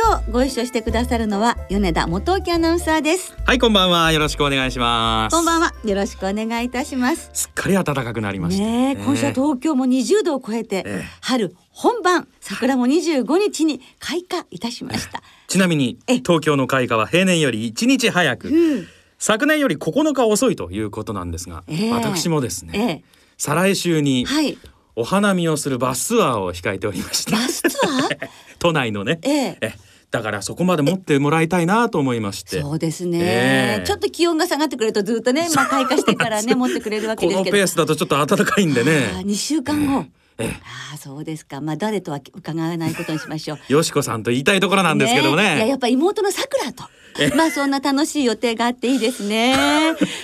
[0.00, 3.34] 今日ご一緒してくださるのは米田元沖アナウンサーです。
[3.44, 4.12] はいこんばんは。
[4.12, 5.34] よろしくお願いします。
[5.34, 5.74] こんばんは。
[5.84, 7.30] よろしくお願いいたします。
[7.32, 18.86] すっかり暖かくなりましたね今週は東京も20度を超えて、ええ、春本番桜も25日に開花いたしました、ちなみに東京の開花は平年より1日早く、うん、
[19.18, 23.02] 昨年より9日遅いということなんですが、えー、私もですね、
[23.36, 24.56] 再来週に、はい
[24.98, 27.30] お花見をするバスツアーを控えておりまして。
[27.30, 28.28] バスツアー？
[28.58, 29.74] 都内のね、ええ。
[30.10, 32.60] だからそこまで持ってもらいたいなと思いまして。
[32.60, 37.44] そうですね、えー、ちょっと気温が下がってくれるとずっとねまあ開花してからね持ってくれるわけですけど。
[37.44, 39.22] このペースだとちょっと暖かいんでね。
[39.24, 40.06] 2週間後、
[40.38, 41.60] えー、ああそうですか。
[41.60, 43.72] まあ誰とは伺わないことにしましょう。
[43.72, 45.42] よしこさんと言いたいところなんですけどね。
[45.44, 46.82] ねいややっぱ妹のさくらと。
[47.36, 49.54] まあそんな楽しい予定があっていいですね。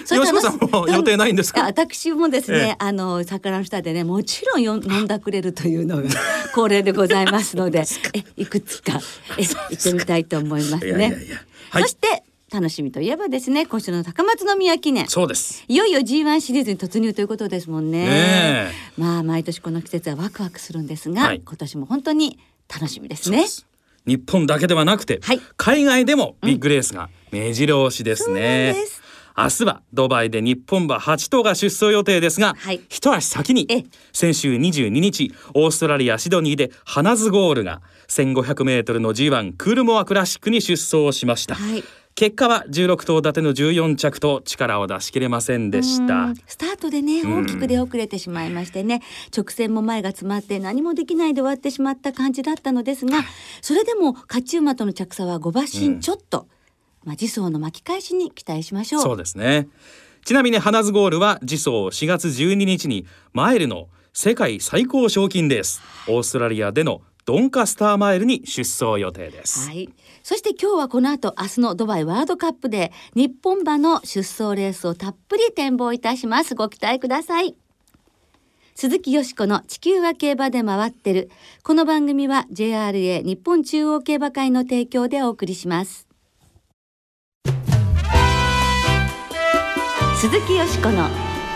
[0.05, 1.63] そよしこさんも予定ないんですか？
[1.67, 6.09] 私もですね、あの桜の下でねもちろんよ飲んだくれるというのが
[6.55, 9.01] 恒例でございますので、えいくつか
[9.37, 10.91] え行ってみたいと思いますね。
[10.91, 12.23] いやいやいやはい、そして
[12.53, 15.09] 楽しみといえばですね今週の高松宮記念。
[15.09, 15.65] そうです。
[15.67, 18.07] いよいよ G1 シリーズに突入ということですもんね。
[18.07, 22.39] ねまあ毎年この季節はワクワクするんですが、はい、今年も本当に
[22.73, 23.45] 楽しみですね
[24.07, 29.05] 日本だけではなくて、はい、海外でもビッグレースが目白押しですね、うん
[29.37, 33.67] 明日はドバイで日本馬8頭が出走予定ですが、はい、一足先に
[34.13, 41.83] 先週22日オーストラリアシドニーでハナズゴールが 1500m の G1 クールモアクラシックに出走しました、はい
[42.15, 46.33] 結果は16頭立ての14着と力を出し切れませんでした。
[46.47, 49.03] スタートでね大きく出遅れてしまいましてね、
[49.37, 53.25] 直線も前が詰まって何もできないで終わってしまった感じだったのですが
[53.63, 56.47] それでも勝ち馬との着差は5馬身ちょっと、
[57.03, 59.03] うん、まあ、次走の巻き返しに期待しましょう。
[59.03, 59.67] そうですね。
[60.25, 69.69] ちなみに花ズゴールは次走4月12日にマイルの世界最高賞金レースオーストラリアでのドンカスターマイルに出走予定です。
[69.69, 69.89] はい。
[70.23, 76.55] そして今日はこの後明日のドバイワールドカップで日本馬の出走レースをたっぷり展望いたします。
[76.55, 77.57] ご期待ください。
[78.75, 81.31] 鈴木よしこの地球は競馬で回ってる。
[81.63, 86.07] この番組は JRA 日本中央競馬会の提供でお送りします。
[90.17, 91.09] 鈴木よしこの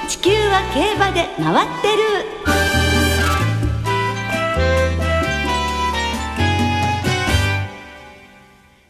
[0.09, 2.38] 地球は競馬で回ってる。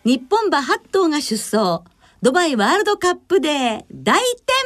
[0.08, 1.82] 日本馬8頭が出走。
[2.22, 4.56] ドバイワールドカップで大展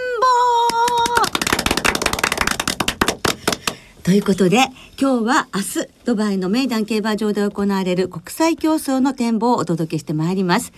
[3.98, 4.02] 望。
[4.04, 4.58] ということで
[5.00, 10.72] 今日は明日ドバイのメイダン競馬場で行われる国際競争の展望をお届けしてまいります。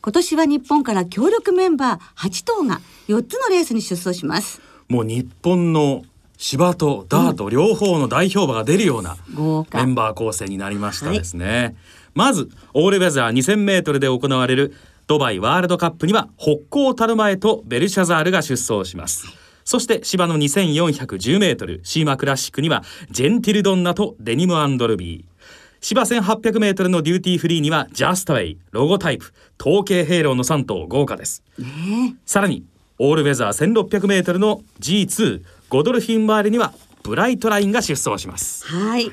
[0.00, 4.62] 今年は日本から協力メンバー8頭が4つのレースに出走します。
[4.88, 6.04] もう日本の
[6.38, 9.18] 芝とダート両方の代表馬が出るような
[9.74, 11.76] メンバー構成になりましたですね、はい
[12.16, 14.74] まずオールウェザー 2000m で行われる
[15.06, 19.26] ドバイワールドカップには北高タルマエとベルシャザールが出走します。
[19.66, 25.24] そして芝の 2410m シーマクラシックにはジェンティルドンナとデニムアンドルビー。
[25.82, 31.42] 芝 1800m のデューティーフリーにはジャスタウェイロゴタイプトウケイヘイローの3頭豪華です、
[32.24, 32.64] さらに
[32.98, 36.72] オールウェザー 1600m の G2 ゴドルフィンマイルには
[37.02, 38.66] ブライトラインが出走します。
[38.66, 39.12] はい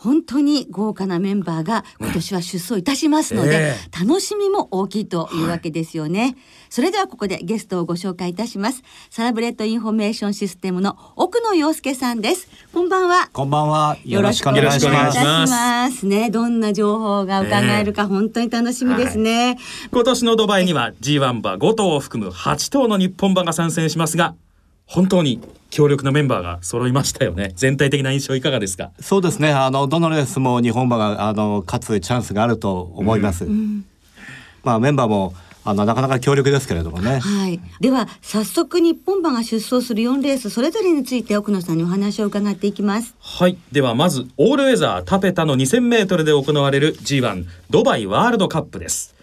[0.00, 6.36] 本当に豪華なメンバーが今年は出走いたしますので、えー、楽しみも大きいというわけですよね、はい、
[6.70, 8.82] それではここでゲストをご紹介いたします。
[9.10, 12.48] サラブレッドインフォメーションシステムの奥野陽介さんです。
[12.72, 13.28] こんばんは。
[13.30, 13.98] こんばんは。
[14.06, 16.06] よろしくお願いします。
[16.06, 19.58] ねどんな情報が伺えるか本当に楽しみですね、えーはい、
[19.92, 24.34] 今年のドバイには G1 馬5頭を含む8頭の日本馬が参戦しますが
[24.90, 25.40] 本当に
[25.70, 28.90] 強力なメンバーが揃いましたよね全体的な印象いかがですか？
[29.00, 33.84] そうですねあのどのレースも日本馬があの勝つチャンスがあると思います、うん、
[34.64, 35.32] まあメンバーも
[35.62, 37.18] あのなかなか強力ですけれどもね。
[37.20, 37.60] はい。
[37.80, 43.14] では早速日本馬が出走する4レースそれぞれについて奥野さんにお話を伺っていきます。
[43.20, 43.58] はい。
[43.70, 49.14] ではまずオールウェザータペタの2000メートルで行われる G1 ドバイワールドカップです。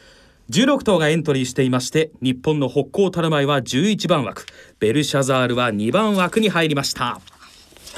[0.49, 4.45] 16頭がエントリーしていまして日本の北高たるまいは11番枠。
[4.79, 7.19] ベルシャザールは2番枠に入りました。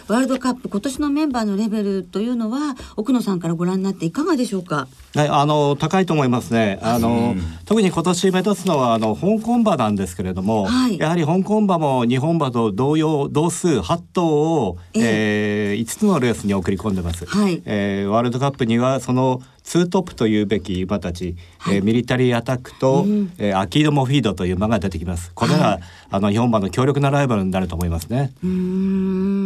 [0.07, 4.87] ワールドカップ今年のメンバーのレベルというのは奥野さんからご覧になっていかがでしょうか？
[5.15, 6.79] はい、あの高いと思いますね。
[6.81, 17.25] あの、うん、特に今年目指すのはあの香港馬なんですけれども、はい、やはり香港馬も日本馬と同様同数8頭を、えー、えー、5つのレースに送り込んでます。
[17.25, 25.31] はい、えー、ワールドカップにはそのツートップというべき馬たち、はい、えー、ミリタリーアタックと、うん、えー、アキードモフィードという馬が出てきます。
[25.35, 28.31] これが、はい、あの日本馬の強力なライバルになると思いますね。
[28.43, 29.38] うん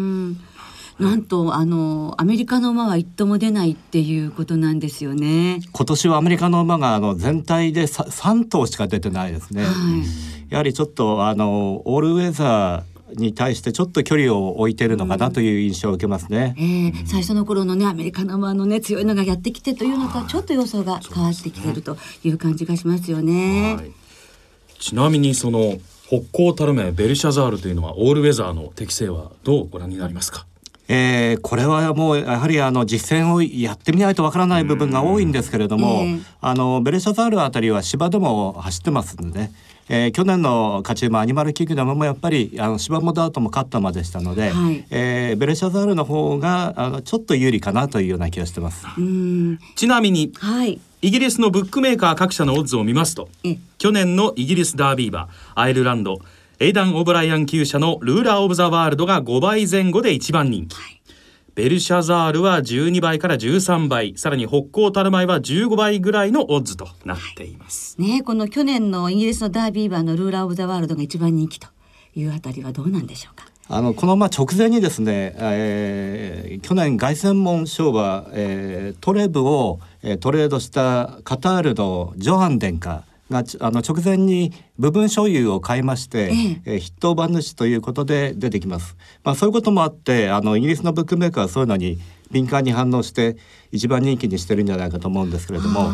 [0.99, 5.59] なんとあのアメリカの馬は一頭も出ないっていうことなんですよね。
[5.71, 9.63] 今年はアメリカの馬があの全体で三頭しか出てないですね。
[9.63, 16.93] はい、やはりちょっとあのオールウェザーに対してちょっと距離を置いてるのかなという印象を受けますね、うん、え。
[16.95, 23.75] ー、最初の頃のねアメリカの馬のね強いのがやってきてというのとはちょっと予想が変わってきてるという感じがしますよね。
[23.75, 23.91] はい、
[24.79, 30.45] ちなみにその北高たるめベルシャザールというのはオールウェザーの適性はどうご覧になりますか？
[30.87, 39.51] えー、これはもうやはりあの実践をやってみないとわからない部分が多いんですけれども、えー、あのベルシャザールあたりは芝でも走ってますんでね、
[39.89, 48.85] えー、去年の勝ち馬アニマルキングダムもやっぱりあの芝もダートも勝った馬でしたので、はい、えー、ベルシャザールの方があのちょっと有利かなというような気がしてます。
[49.75, 53.27] ちなみに、はい、イギリスのブックメーカー各社のオッズを見ますと
[53.77, 56.19] 去年のイギリスダービー馬アイルランド
[56.63, 60.75] エイダン・オブライアン厩舎のルーラー・オブ・ザ・ワールドが5倍前後で一番人気。
[60.77, 61.01] はい。
[61.55, 71.67] ベルシャザールは12倍から13倍さらに北高タルマイは15倍ぐらいのオッズとなっています、はい、ねこの去年のイギリスのダービーバーのルーラー・オブ・ザ・ワールドが一番人気と
[72.15, 73.45] いうあたりはどうなんでしょうか？
[73.67, 86.31] あのこのまあ直前にですね、えー、去年凱旋門賞馬、えー、トレブを、えー、トレードしたカタールのジョハン殿下があの直前に部分所有を買いまして、
[86.65, 88.95] ええ筆頭馬主ということで出てきます。
[89.23, 91.99] まあそういうこともあってあのイギリスのブックメーカーはそういうのに
[92.31, 93.37] 敏感に反応して
[93.71, 95.91] 一番人気にしてるんじゃないかと思うんですけれども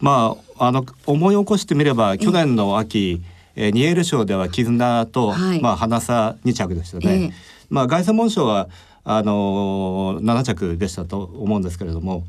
[0.00, 3.22] まああの思い起こしてみれば去年の秋、
[3.56, 7.34] えー、ニエール賞では絆と、はい、まあ花差2着でしたね。
[7.68, 8.68] まあ凱旋門賞は
[9.04, 12.24] あのー、7着でしたと思うんですけれども。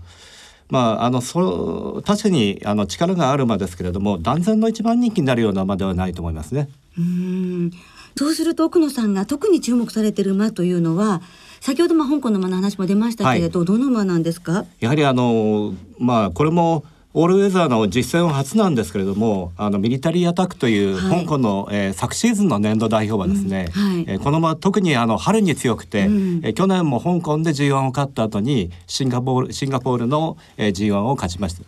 [0.74, 6.68] まあ、あのそ確かにあの力がある馬ですけれども断然の一番人気になるような馬ではないと思いますね。
[6.98, 7.72] うん。
[8.18, 11.22] そうすると奥野さんが特に注目されている馬というのは
[11.62, 14.66] 先ほどまあ香港の馬の話も出ましたけれど、はい、どの馬なんですか？
[14.80, 16.84] やはりあのまあこれも
[17.16, 31.64] オールウェザーの実践は初なんですけれどもあのミリタリーアタックという香港の、はい、えー、昨シーズンの年度代表はですね、うんはい、えー、この馬特にあの春に強くて、うん、えー、去年も香港で G1 を勝った後にシンガポールシンガポールの、えー、G1 を勝ちました。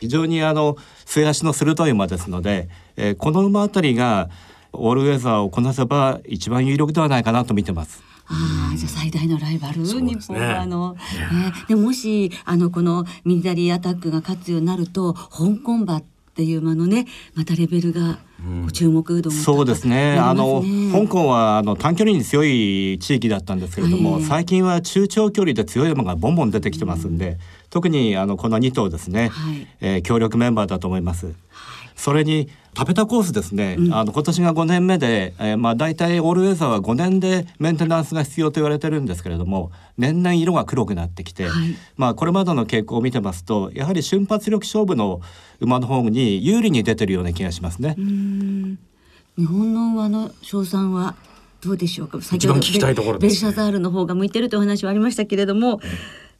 [0.00, 4.30] 非常にあの末足の鋭い馬ですので、えー、この馬あたりが
[4.72, 8.02] オールウェザーをこなせば一番有力ではないかなと見てます。
[8.28, 11.00] ああ、じゃ最大のライバル、ね、日本はあの、ね、
[11.68, 18.18] でもしあのこのミリタリーアタックが勝つようになると香港馬っていう馬のねまたレベルが
[18.72, 20.18] 注目度も、そうですね。
[20.18, 20.62] あの
[20.92, 27.38] 香港はあの短距離に強い地域だったんですけれども、最近は中長距離で強い馬がボンボン出てきてますんで、うん、
[27.70, 31.26] 特にあのこの2頭ですね、はい、えー、強力メンバーだと思います。
[31.26, 31.36] はい、
[31.96, 45.22] それに食べたコースですね、うん、あの今年が5年目で、えー、まあ大体オールウェザーは5年でメンテナンスが必要と言われてるんですけれども年々色が黒くなってきて、はい、まあこれまでの傾向を見てますとやはり瞬発力勝負の
[45.60, 47.94] 馬の方に有利に出てるような気がしますね。
[47.96, 51.14] 日本の馬の賞賛は
[51.62, 52.20] どうでしょうか？
[52.20, 52.60] 先ほど
[53.18, 55.80] ベルシャザールの方が向いてるという話はありましたけれども、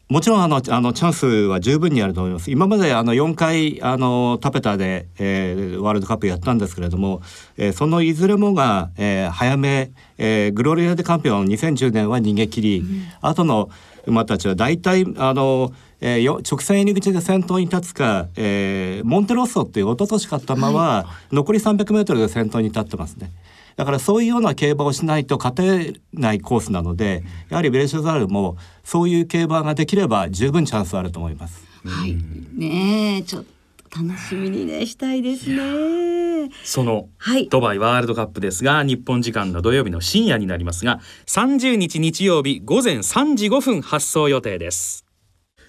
[0.08, 2.48] もちろんあのあのチャンスは十分にあると思います。
[2.52, 7.22] 今まであの4回あのタペタで、えー、ワールドカップやったんですけれども、
[7.56, 13.68] えー、そのいずれもが、えー、早め、えー、グロリアでカンピオン2010年は逃げ切り、うん、後の
[14.06, 23.32] 馬たちは大体あの、えー、直線入り口で先頭に立つか、えー、モンテロッソっていう一昨年勝った馬は、残り300メートルで先頭に立ってますね。
[23.76, 31.64] だからそういうような競馬をしないと勝てないコースなのでやはりベレシャザールもそういう競馬ができれば十分チャンスあると思います。
[31.84, 32.16] はい、
[32.58, 33.44] ねちょっ
[33.90, 36.50] と楽しみにねしたいですね。
[36.64, 45.04] その、はい、ドバイワールドカップですが日本時間の土曜日の深夜になりますが30日日曜日午前3時5分発送予定です。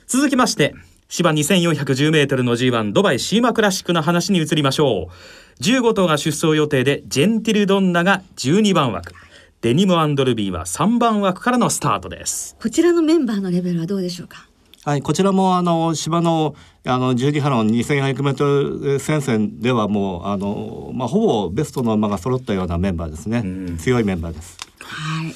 [0.08, 0.74] 続きまして
[1.10, 5.14] 芝2410メートルの G1 ドバイシーマクラシックの話に移りましょう
[5.62, 9.14] 15頭が出走予定でジェンティルドンナが12番枠
[9.62, 14.48] デニムアンドルビーは3番枠からのスタートですこちらのメンバーのレベルはどうでしょうか？
[14.86, 23.44] はい、こちらもあの芝のあの12波の2400メートル戦線ではもうあのまあほぼベストの馬が揃ったようなメンバーですね。
[23.80, 24.58] 強いメンバーです。
[24.80, 25.34] はい。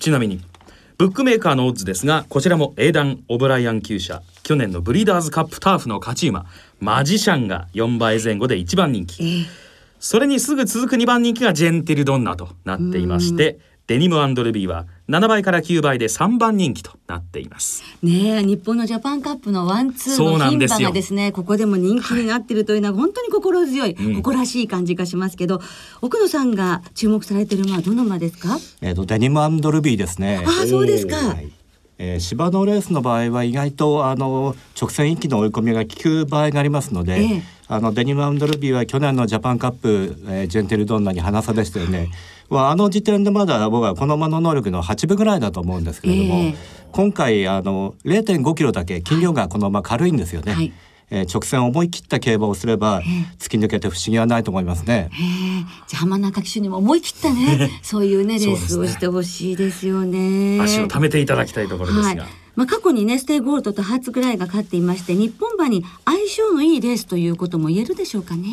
[0.00, 0.40] ちなみに
[0.96, 6.46] ブックメーカーのオッズですがこちらも英断オブライアン厩舎去年のブリーダーズカップターフの勝ち馬。
[6.78, 9.46] マジシャンが4倍前後で1番人気、えー、
[9.98, 17.82] それにすぐ続く2番人気がジェンティルドンナとなっていましてデニムルビーは7倍から9倍で3番人気となっています。
[18.02, 25.62] ね日本のジャパンカップのワンツーの牝馬がですねここでも人気になっているというのは本当に心強い、はい、誇らしい感じがしますけど、うん、
[26.00, 28.56] 奥野さんが注目されている馬はどの馬ですか？
[28.80, 30.42] えっ、とデニムルビーですね。
[30.46, 31.52] あそうですか、はい。
[31.98, 42.08] えー、芝のレースの場合は意外とあの直線一気の追い込みが効く場合がありますので、ええ、あのデニムアンドルビーは去年のジャパンカップ、えー、ジェンテルドンナに花差でしたよね。
[42.48, 46.56] はあの時点でまだ僕はこの馬の能力の8分ぐらいだと思うんですけれども、えー、
[46.92, 50.52] 今回あの0.5キロだけ斤量がこの馬軽いんですよね。
[50.52, 50.72] はい
[51.10, 53.02] えー、直線思い切った競馬をすれば
[53.38, 55.10] 突き抜けて不思議はないと思いますね。
[55.86, 60.60] じゃあ浜中騎手にも思い切ったね そういうねレースをしてほしいですよね。
[60.60, 62.22] 足を溜めていただきたいところですが。
[62.22, 68.44] はいまあ、過去にねステイゴールドとハーツぐらいが勝っていまして日本馬に相性のいいレースということも言えるでしょうかね。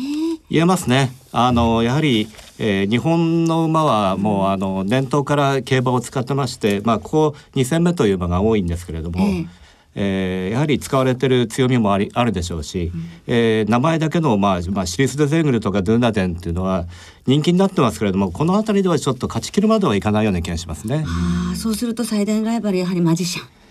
[0.50, 1.12] 言えますね。
[1.32, 2.28] あのやはり、
[2.58, 9.20] えー、日本の馬はもうあの伝統から競馬を使ってまして、まあ、ここ2戦目という馬が多いんですけれども。
[9.20, 9.62] えー
[9.94, 16.86] えー、やはり使われてる強みもありあるでしょうし、うん、えー、名前だけの、まあまあ、シリュス・デ・ゼーグルとかドゥーナデンっていうのは
[17.26, 21.04] 人気になってますけれどもこの辺りではちょっと勝ち切るまではいかないような気がしますね。
[21.06, 23.61] あそうすると最大ライバルやはりマジシャン。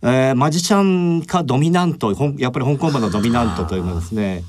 [0.00, 4.44] えー、マジシャンかドミナントやっぱり香港馬のドミナントというのですね。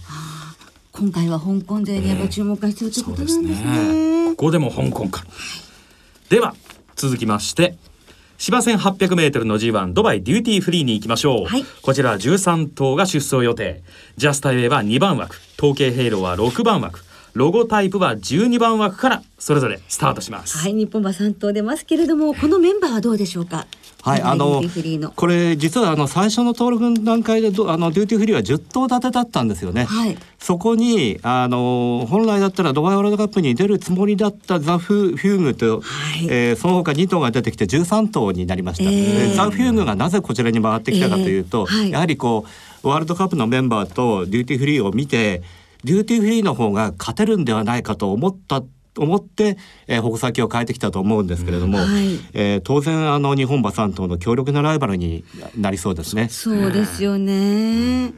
[0.91, 3.55] 今回は香港勢にやっぱ注目が必要ということなんですね。
[3.55, 5.23] すねここでも香港か。
[6.29, 6.55] では
[6.95, 7.77] 続きまして
[8.37, 13.81] 芝1800メートルの G1 ドバイデューティーフリーに行きましょう、はい、こちら13頭が出走予定。
[14.17, 15.35] ジャスタウェイは2番枠。
[15.57, 17.01] トウケイヘイローは6番枠。
[17.33, 20.57] ロゴタイプは12番枠からそれぞれスタートします。
[20.57, 23.67] はい日本馬3頭出ますけれどもこのメンバーはどうでしょうか？
[24.01, 24.61] はい、あの
[25.15, 29.85] これ実はあの最初の登録の段階であのデューティーフリーは10頭立てだったんですよね。
[29.85, 38.89] はい、そこにあの本来だったらドバイワールドカップに出るつもりだったザフューグと、はい、えー、その他2頭が出てきて13頭になりました。
[38.89, 42.45] えー、ザフューグがなぜこちらに回ってきたかというと、えーはい、やはりこ
[42.83, 45.43] うワールドカップのメンバーとデューティーフリーを見て
[45.83, 48.63] デューティーフリーの方が勝てるんではないかと思った
[48.99, 51.87] 思って、えー、矛先を変えてきたと思うんですけれども、はい、
[52.33, 55.23] えー、当然あの日本馬3頭の強力なライバルに
[55.57, 56.29] なりそうですね。
[56.29, 58.13] そうですよね。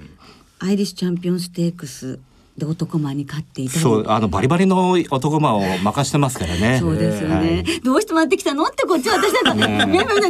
[0.59, 2.19] アイリッシュチャンピオンステークス
[2.57, 6.77] で男馬に勝っていたそうあのバリバリの男馬を任してますからね。
[6.79, 8.65] そうですよね、はい、どうして回ってきたの？
[8.65, 10.29] ってこっちは私なんか、ね、なんでなんで来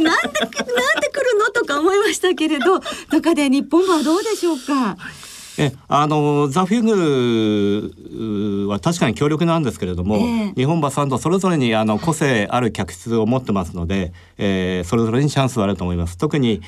[1.38, 1.50] の？
[1.52, 2.80] とか思いましたけれど。
[3.10, 4.96] 中で日本馬はどうでしょうか？
[5.62, 16.18] えあのザ・フィグは確かに強力なんですけれども、えー、日本馬サンドそれぞれにあの個性ある客室を持ってますので、えー、それぞれにチャンスはあると思います。
[16.18, 16.62] 特に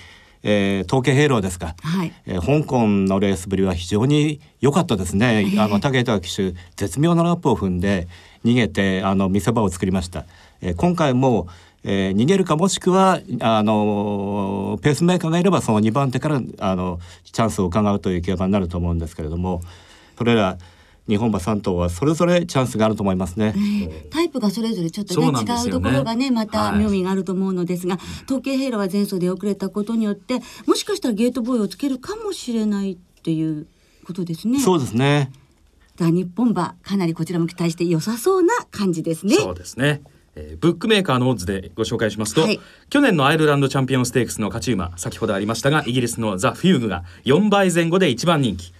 [0.46, 2.12] え計兵糧ですか、はい。
[2.26, 8.08] えー、香港のレースぶりは非常に良かったですね、えー、あの武田騎手絶妙なラップを踏んで
[8.44, 10.26] 逃げてあの見せ場を作りました、
[10.60, 11.48] えー、今回も
[11.84, 19.60] えー、逃げるかもしくはあのペースメーカーがいればその2番手からあのチャンスを伺うという競馬になると思うんですけれども
[20.16, 20.56] それら
[21.06, 23.52] 日本馬3頭はそれぞれチャンスがあると思いますね。
[23.54, 33.66] えー、タイプがそれぞれちょっとね、ね、違うところがねまた妙味があると思うのですが、はい、統計兵路は前走で遅れたことによってもしかしたらゲートボーイをつけるかもしれないっていう
[34.06, 34.60] ことですね。
[34.60, 35.30] そうですね。
[35.96, 39.34] だ日本馬かなりこちらも期待して良さそうな感じですね。
[39.36, 40.02] そうですね。
[40.36, 42.60] えー、ブックメーカーのオッズでご紹介しますと、はい、
[42.90, 48.72] 去年のアイルランドチャンピオンステークスの勝ち馬先ほどありましたがイギリスのザ・フューグが4倍前後で一番人気。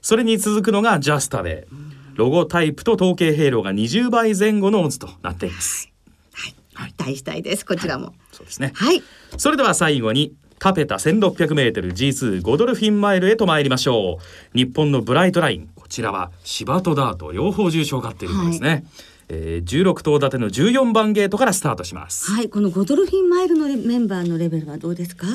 [0.00, 1.66] それに続くのがジャスタウェイ。
[2.14, 5.88] ロゴタイプと統計兵糧が20倍前後のオッズとなっています、
[6.32, 6.54] はい。
[6.74, 7.64] はい、期待したいです。
[7.64, 8.72] こちらも、はい、そうですね。
[8.74, 9.02] はい。
[9.36, 14.18] それでは最後にタペタ 1600m G2 ドルフィンマイルへと参りましょ
[14.54, 14.56] う。
[14.56, 15.70] 日本のブライトライン。
[15.76, 18.84] こちらは芝とダート両方重賞を勝っているんですね、はい
[19.30, 25.26] えー、16頭立ての14番ゲートからスタートしますはいこのゴドルフィンマイルのメンバーのレベルはどうですか？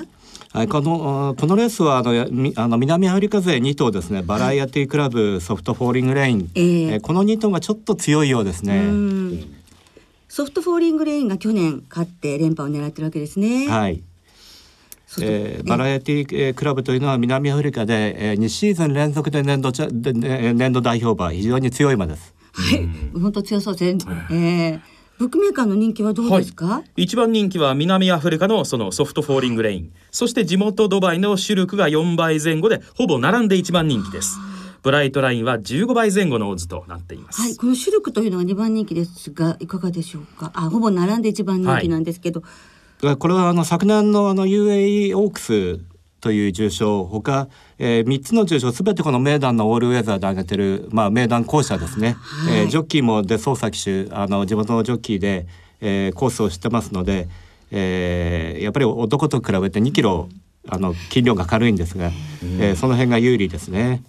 [0.52, 2.12] はい、このこのレースはあの
[2.56, 8.84] あの南アフリカ勢2頭ですねバラエティクラブ、ソフトフォーリングレイン、えー、えー、この2頭がちょっと強いようですね。
[10.28, 13.68] ソフトフォーリングレインが去年勝って連覇を狙ってるわけですね。
[13.68, 14.02] はい。
[15.22, 22.33] えー、バラエティクラブというのは南アフリカで、えー、2シーズン連続で年度ちゃで年度代表馬非常に強い馬です。
[22.54, 24.06] はい、本当強そうです。
[24.32, 24.76] え。
[24.76, 24.82] ー、
[25.18, 29.92] ブックメーカーの人気はどうですか、はい、一番人気は南アフリカのそのソフトフォーリングレイン。
[30.12, 34.38] そして地元ドバイのシュルクが4倍前後でほぼ並んで一番人気です。
[34.84, 37.42] ブライトラインは15倍前後のオッズとなっています。
[37.42, 37.56] はい。
[37.56, 40.52] このシュルクというのが2番人気ですがいかがでしょうか？
[40.54, 42.44] あほぼ並んで一番人気なんですけど、
[43.02, 43.18] はい。
[43.18, 45.80] これはあの昨年のあの UAE オークス
[46.24, 47.50] という重賞ほか、
[47.80, 55.48] えー、3つの重賞すべてこの名段のオールウェザーで挙げてる、まあ、名段校舎ですね、はい、えー、ジョッキーもデソーサ騎手あの地元のジョッキーで、
[55.82, 57.28] えー、コースを知ってますので、
[57.72, 60.30] えー、やっぱり男と比べて2キロ
[60.70, 64.02] あの筋量が軽いんですが、えー、その辺が有利ですね。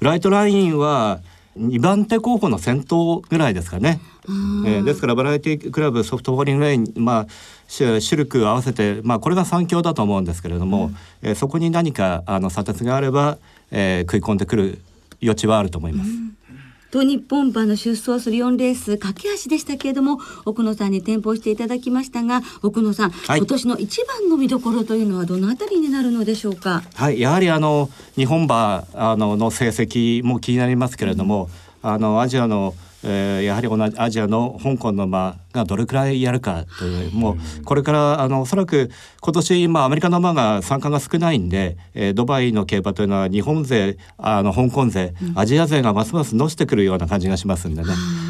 [0.00, 1.18] ライトラインは
[1.58, 4.00] 2番手候補の先頭ぐらいですかね。
[4.28, 7.26] えー、ですからバラエティクラブソフトボーリングレイン、まあ、
[7.66, 13.38] シルク合わせて、まあ、これが3強だと思うんですけれども、うん、えー、そこに何かあの差別があれば、
[13.70, 14.80] えー、食い込んでくる
[15.22, 16.10] 余地はあると思います。
[16.10, 16.36] うん。
[16.92, 26.82] と日本馬の出走する4レース駆け足でしたけれども奥野さんに展望していただきましたが奥野さん、はい、今年の一番の見どころというのはどのあたりになるのでしょうか？
[26.94, 27.18] はい。
[27.18, 31.48] やはりあの日本馬あのの成績も気になりますけれども、
[31.82, 38.90] うん、あのアジアのえー、やはり同じアジアの香港の馬がどれくらいやるかというもうこれからあのおそらく
[39.20, 47.88] 今年今アメリカの馬が参加が少ないんで、えー、ドバイの競馬というのは日本勢あの香港勢アジア勢がますます乗してくるような感じがしますんでね、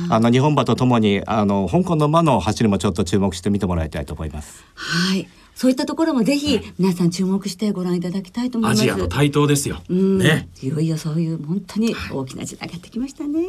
[0.08, 4.64] あの日本馬とともにあの香港の馬の走りもちょっと注目してみてもらいたいと思います。
[4.74, 8.80] はいそういったところもぜひ皆さん注目してご覧いただきたいと思います。
[8.80, 9.80] アジアの台頭ですよ。
[9.88, 10.48] ね。
[10.60, 13.46] いよいよそういう本当に大きな時代がやってきましたね。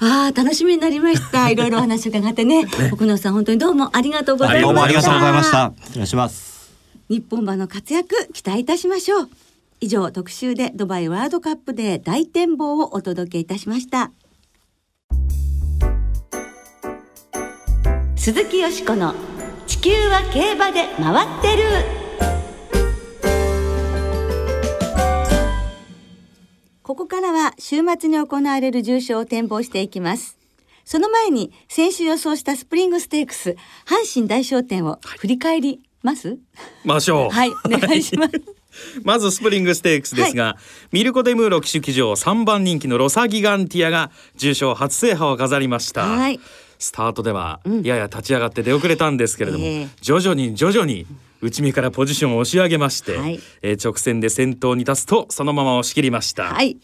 [0.00, 1.48] ああ楽しみになりました。
[1.54, 2.66] いろいろお話を伺ってね。
[2.92, 4.66] 奥野さん本当にどうもありがとうございました。
[4.66, 5.72] どうもありがとうございました。
[5.84, 6.72] 失礼します。
[7.08, 9.28] 日本馬の活躍期待いたしましょう。
[9.80, 14.10] 以上特集でドバイワールドカップで大展望をお届けいたしました。
[18.16, 19.14] 鈴木よしこの
[19.66, 21.62] 地球は競馬で回ってる。
[26.82, 30.38] ここからは週末に行われる重賞を展望していきます。
[30.84, 36.38] その前に先週予想したスプリングステークス阪神大賞典を振り返ります、はい、
[36.84, 37.30] ましょう。
[37.34, 38.32] はいお願いします。
[39.04, 40.56] まずスプリングステークスですが、はい、
[40.92, 46.40] ミルコ・デムーロ騎手騎乗3番人気のロサギガンティアが重賞初制覇を飾りました、はい、
[46.82, 49.82] スタートではやや立ち上がって出遅れたんですけれども、うんえ。
[49.84, 51.06] ー、徐々に徐々に
[51.40, 56.54] 内目からポジションを押し上げまして、はい、えー、直線で先頭に立つとそのまま押し切りました。
[56.54, 56.78] はい。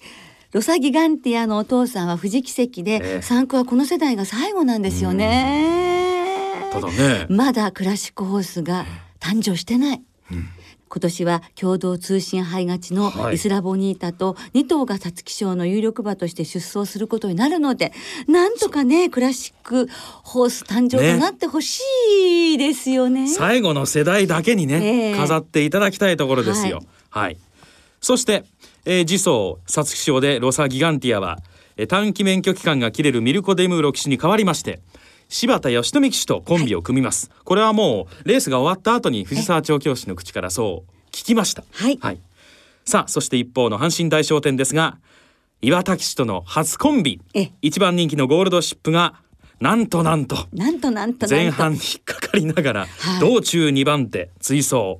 [0.52, 6.68] ロサギガンティアのお父さんは富士奇跡で、えー、3区はこの世代が最後なんですよね。
[6.72, 7.26] ただね。
[7.28, 8.86] まだクラシックホースが
[9.20, 10.02] 誕生してない。
[10.32, 10.48] うん
[10.88, 17.92] 今年は共同通信杯勝ちのイスラボニータと2頭が皐月賞の有力馬として出走することになるので
[18.26, 19.88] なんとかねクラシック
[20.22, 21.82] ホース誕生となってほし
[22.54, 26.82] いですよね、ね、最後の世代だけにね、えー、飾っていただきたいところですよ。
[27.10, 27.38] はい、はい、
[28.00, 28.44] そして、
[28.84, 31.38] えー、次走皐月賞でロサギガンティアは、
[31.76, 34.80] えー、短期免許期間が切れるミルコ・デムーロ騎手に代わりまして
[35.28, 42.20] 柴田義富騎手とコンビを組みます、はい、これはもうレースが終わった後に藤沢調教師の口からそう聞きました、はい、はい、
[42.84, 44.98] さあそして一方の阪神大賞典ですが
[45.60, 47.20] 岩田騎手との初コンビ。
[47.62, 49.14] 一番人気のゴールドシップが
[49.58, 50.36] なんとなんと。
[50.52, 54.98] なんとなんと前半に引っかかりながら、はい、道中2番手追走。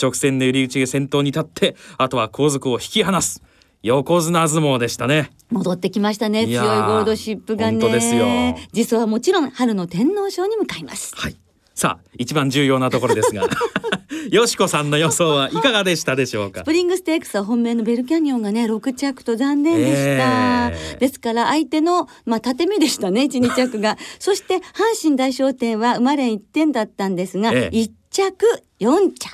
[0.00, 3.42] 直線で売り打ちが先頭に立ってあとは後続を引き離す
[3.86, 5.30] 横綱相撲でしたね。
[5.48, 6.44] 戻ってきましたね。
[6.46, 7.78] 強いゴールドシップがね。
[7.88, 8.26] ですよ。
[8.72, 11.14] 実はもちろん春の天皇賞に向かいます。
[11.14, 11.36] はい。
[11.72, 13.46] さあ一番重要なところですが。
[14.30, 16.62] よしこさんの予想はいかがでしたでしょうか？
[16.62, 23.96] スプリングステークスは本命のベルキャニオンがね6着と残念でした、えー、ですから相手のまあ縦目でしたね12着が。
[24.18, 24.62] そして阪
[25.00, 29.30] 神大賞典は生まれ1点だったんですが、えー、1着4着。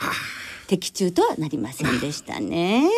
[0.67, 2.89] 的中とはなりませんでしたね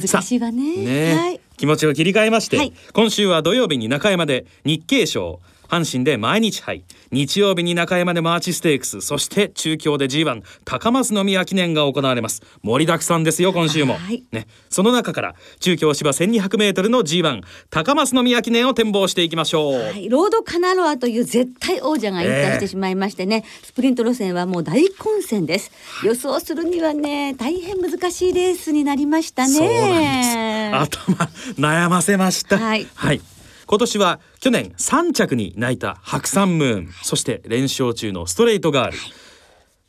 [0.00, 0.76] 難しいわね。
[0.76, 9.00] ねはい、気持ちを切り替えまして、はい、今週は土曜日に中山で日経賞阪神で毎日杯日曜日に中山でマーチステークス。
[9.00, 12.42] そして中京で G1 高松宮記念が行われます。
[12.62, 14.46] 盛りだくさんですよ今週も、はい、ね。
[14.68, 25.70] その中から中京芝 1200m の G1 高松宮記念を展望していきましょう、はい、ロードカナロアという絶対王者が引退してしまいましてね、えー、スプリント路線はもう大混戦です。
[26.02, 30.72] 予想するにはね大変難しいレースになりましたね。
[30.74, 32.58] 頭悩ませました。
[32.58, 33.20] はい、はい
[33.66, 36.88] 今年は去年3着に泣いた白山ムーン。
[37.02, 38.98] そして連勝中のストレートガール、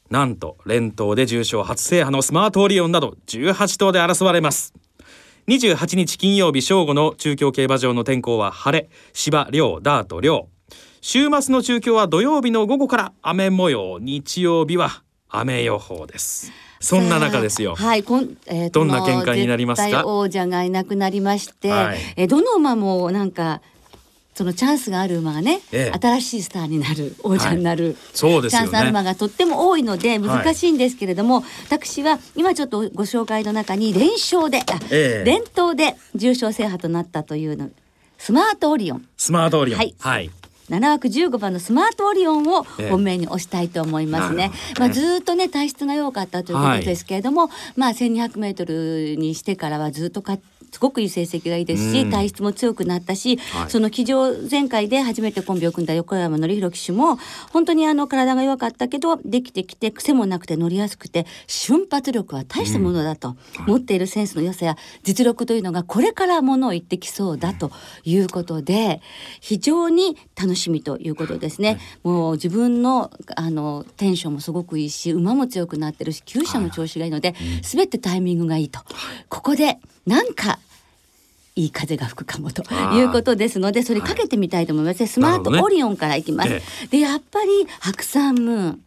[0.10, 4.74] なんと連投で重賞初制覇のスマートオリオンなど18頭で争われます。
[5.48, 8.90] 28日金曜日正午の中京競馬場の天候は晴れ。
[9.14, 10.50] 芝涼ダート涼
[11.02, 13.14] 週末の中京は土曜日の午後から。
[13.22, 16.52] 雨模様日曜日は雨予報です
[16.86, 17.76] そんな中ですよ。
[17.76, 20.06] はい、こん、えー、どんな見解になりますか？
[20.06, 23.62] 王者がいなくなりまして、はい、えどの馬もなんか
[24.36, 34.60] そのチャンスがある馬がね、ええ、新しいスターになる王者になる、はい、そうです、ね、チャンスある馬がとっても多いので難しいんですけれども、はい、私は今ちょっとご紹介の中に連勝で、
[34.92, 37.70] え、連投で重賞制覇となったというの
[38.18, 39.06] スマートオリオン。
[39.18, 39.78] スマートオリオン。
[39.78, 40.30] はい、はい
[40.70, 44.52] 7枠15番のスマートオリオンを本命に押したいと思いますね。
[44.54, 50.42] ええ、まあずっとね体質が良かったということですけれども、はい、まあ1200メートルにしてからはずっと勝
[50.76, 57.18] すごくいい成績がいいですし、体質も強くなったし、はい、その騎乗前回で初めてコンビを組んだ横山典弘騎手も
[57.54, 67.72] 本当にあの体が弱かったけどできてきて癖もなくて乗りやすくて瞬発力は大したものだと、持っているセンスの良さや実力というのがこれからものを言ってきそうだと
[68.04, 68.26] い。
[68.26, 69.02] うことで
[69.40, 71.80] 非常に楽しみということですね。
[72.04, 78.82] もう自分のあのテンションもすごくいいし馬も強くなってるし厩舎も調子がいいので、全てタイミングがいいと。
[79.30, 80.60] ここでなんか
[81.56, 82.64] いい風が吹くかもと
[82.96, 86.50] いうことですのでそれかけてみたいと思います、はい、スマートオリオンからいきます。
[86.50, 88.82] ね、でやっぱり白山ムーン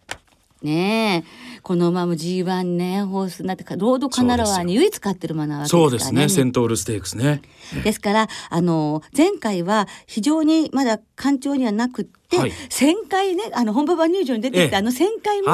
[0.62, 1.24] ね
[1.62, 5.90] この馬も G1 ねホースなってロードカナラワーに唯一勝ってる馬なわけですからね。
[5.90, 6.28] そうですね。
[6.28, 7.42] セントールステークスね。
[7.85, 15.46] ですからあの前回は非常にまだ干潮にはなくで、はい、旋回ねあの本場場入場に出てきた、あの旋回も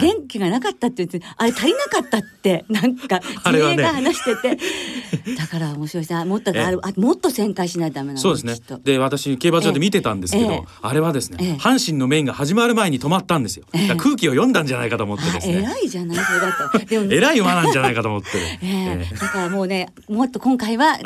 [0.00, 3.20] 元気がなかったって言って、あれ足りなかったって なんか
[3.52, 4.58] 自衛が話してて、ね、
[5.36, 8.54] だから面白いさもっとああもっと旋回しないとダメなのそうですね。
[8.82, 13.66] で私競馬場で見てたんですけど、あれはですね、阪神のメインが始まる前に止まったんですよ、
[13.98, 15.58] 空気を読んだんじゃないかと思ってですね。
[15.58, 16.78] 偉いじゃないそれだと。
[16.78, 18.28] でも偉い馬なんじゃないかと思って、
[18.62, 20.98] えー、だからもうねもっと今回は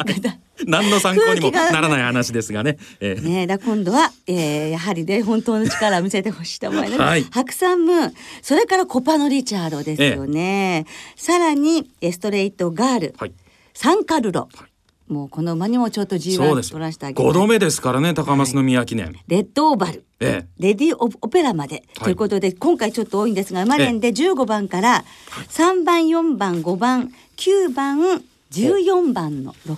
[0.66, 2.78] 何の参考にもならない話ですがね。
[3.00, 7.00] えー、ねだ今度は、えー、やはりね本当の力を見せてほしいと思います。
[7.00, 10.86] はい、白山ムーンそれからコパのリチャードですよね。
[10.86, 13.32] えー、さらにストレートガール、はい、
[13.74, 14.48] サンカルロ。
[14.54, 14.68] はい。
[15.08, 25.04] もうこの馬にもちょっと G1 取らせてあげ5度目ですからね高松宮記念、はい、レッドオーバル、ええ、レディオペラまで、ということで今回ちょっと多いんですが馬連で15番から
[25.50, 29.76] 3番4番5番9番14番の6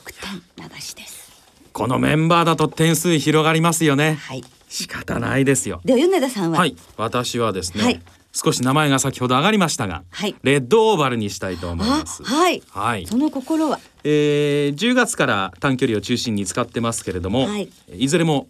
[0.57, 1.29] 点流しです。
[1.73, 4.19] このメンバーだと点数広がりますよね。
[4.21, 4.45] はい。
[4.69, 5.81] 仕方ないですよ。
[5.85, 6.59] では米田さんは？
[6.59, 6.77] はい。
[6.97, 8.03] 私はですね、はい、
[8.33, 12.23] 少し名前が先ほど上がりましたが、はい、レッドオーバルにしたいと思います。
[12.23, 18.49] はい、はい、その心は、えー、10月から短距離を中心に使ってますけれども、はい、いずれも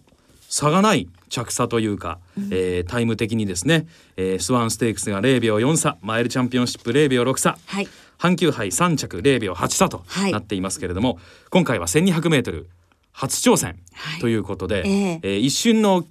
[0.49, 7.87] 差がない着差というか、うん、えー、タイム的にですね、えー、スワンステークスが0秒4差マイルチャンピオンシップ0秒6差、はい、
[8.19, 12.65] 阪急杯3着0秒8差となっていますけれども、はい、今回は 1200m
[13.11, 13.79] 初挑戦
[14.21, 16.05] ということで、はい、えー、えー、一瞬の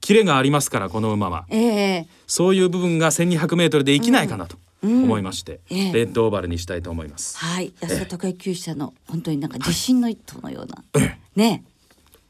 [0.00, 4.56] キレがありますからこの馬は、えー、そういう部分が 1200m で生きないかなと。
[4.80, 7.36] 思いまして、うんえー、レッドオーバルにしたいと思います。
[7.36, 11.64] はい、安田高久者の本当になんか自信の一頭のような、はい、ね。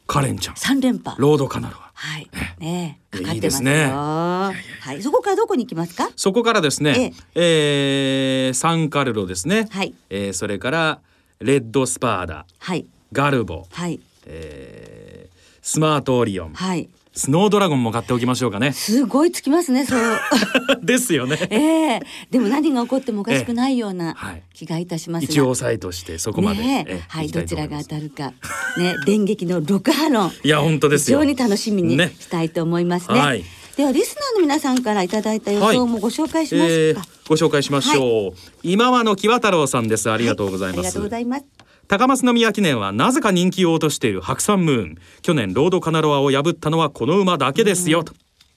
[0.06, 0.56] カレンちゃん。
[0.56, 1.20] 三連覇。
[1.20, 1.87] ロードカナルは。
[2.00, 2.30] はい。
[2.60, 3.86] ねかかってますね。
[3.86, 4.52] は
[4.96, 5.02] い。
[5.02, 6.10] そこからどこに行きますか？
[6.14, 9.66] そこからですね、ええー、サンカルロですね。
[9.68, 9.92] はい。
[10.08, 11.00] えー、それから
[11.40, 12.46] レッドスパーダ。
[12.60, 12.86] はい。
[13.12, 13.66] ガルボ。
[13.72, 13.98] はい。
[14.26, 16.52] えー、スマートオリオン。
[16.54, 16.88] はい。
[17.18, 18.70] スノードラゴンも買っておきましょうかね。
[18.70, 20.00] すごいつきますね、そう。
[20.80, 21.36] ですよね。
[21.50, 24.16] ええー、でも何が起こってもおかしくないような
[24.54, 26.62] 気がいたします、一応抑えとしてそこまで。
[26.62, 28.34] ね、はい、どちらが当たるか。
[28.76, 30.30] ね、電撃の六波論。
[30.44, 33.14] いや、本当です非常に楽しみにしたいと思いますね。
[33.14, 33.44] ねはい、
[33.76, 36.72] ではリスナーの皆さんからいただいた予想もご紹介しますか。
[36.72, 38.24] はいえー、ご紹介しましょう。
[38.26, 40.08] はい、今和の木和太郎さんです。
[40.08, 40.78] ありがとうございます。
[40.78, 41.44] ありがとうございます。
[41.88, 44.98] 高松宮記念はなぜか人気を落としている白山ムーン。
[45.22, 48.12] 去年ロードカナロアを破ったのはこの馬だけですよ、と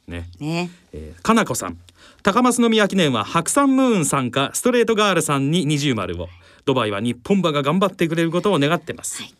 [0.08, 0.30] ね。
[0.39, 1.78] ね、えー、かなこさん。
[2.24, 6.28] 高松宮記念はハクサンムーンさんかストレートガールさんに二重丸を。
[6.65, 9.34] ドバイは日本馬が頑張ってくれることを願ってます、はい、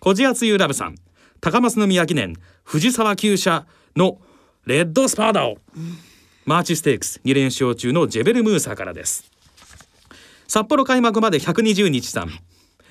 [0.00, 0.96] 小地厚ゆラブさん。
[1.40, 4.18] 高松宮記念藤沢厩舎の
[4.66, 5.98] レッドスパーダを、うん、
[6.46, 9.30] マーチステークス2連勝中のジェベルムーサからです。
[10.48, 12.30] 札幌開幕まで120日さん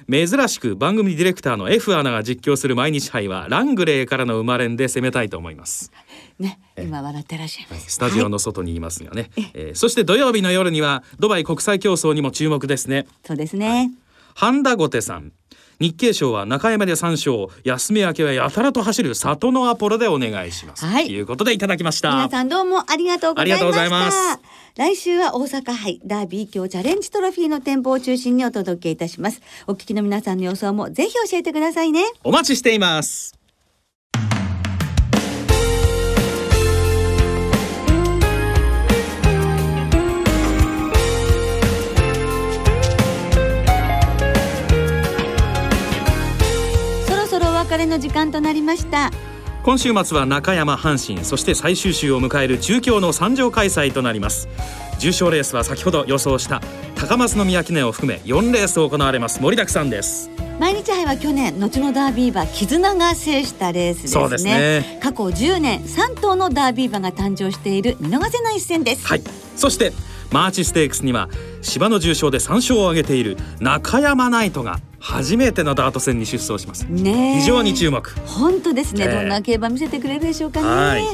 [0.09, 5.91] 珍しく番組ディレクターの F アナが実況する毎日杯はラングレーからの生まれんで攻めたいと思います。
[6.39, 7.91] ね今笑ってらっしゃいます。
[7.91, 13.05] スタジオの外にいますがね、はい、えー、そして土曜日の夜にはドバイ国際競争にも注目ですね。
[13.23, 13.91] そうですね、はい、
[14.33, 15.31] 半田御手さん
[15.79, 22.11] 日経賞は中山で3勝休み明けはやたらと走る里のアポロでお願いします、はい、ということでいただきました。
[22.11, 24.39] 皆さんどうもありがとうございます。
[24.75, 29.41] 来週は大阪杯ダービー京チャレンジトロフィーの展望を中心にお届けいたします。
[29.67, 32.03] お聞きの皆さんの予想もぜひ教えてくださいね。
[32.23, 33.38] お待ちしています
[47.69, 49.11] 別れの時間となりました。
[49.61, 54.49] 今週末は中山阪神そして最終週を迎える中京の三条開催となります。
[54.97, 56.61] 重賞レースは先ほど予想した
[56.95, 60.31] 高松宮記念を含め4レース行われます盛りだくさんです。
[60.59, 64.29] 毎日杯は去年後のダービー馬絆が制したレースですね。
[64.29, 64.99] ですね。
[65.03, 69.05] 過去10年3頭のダービー馬が誕生している見逃せない一戦です。
[69.05, 69.21] はい。
[69.55, 69.93] そして
[70.31, 71.29] マーチステークスには
[71.61, 76.85] 芝の重賞で3勝を挙げている中山ナイトが初めてのダート戦に出走します。
[76.89, 78.09] ね非常に注目。
[78.25, 81.05] 本当ですね、どんな競馬見せてくれるでしょうかね。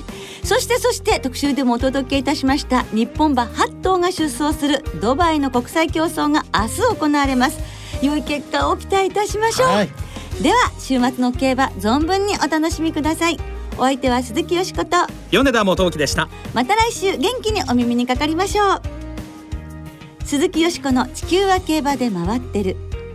[0.43, 2.83] そしてそして特集でもお届けいたしました。
[2.93, 7.59] 日本馬8頭が出走するドバイの国際競争が明日行われます。
[8.01, 9.89] 良い結果を期待いたしましょう、はい、
[10.41, 13.39] では週末の競馬存分にお楽しみください。
[13.77, 14.97] お相手は鈴木よしこと。
[15.31, 16.29] 米田元樹でした。
[16.53, 18.81] また来週元気にお耳にかかりましょう。
[20.23, 22.77] 鈴木よしこの地球は競馬で回ってる